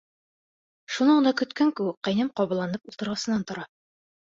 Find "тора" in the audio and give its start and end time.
3.53-3.71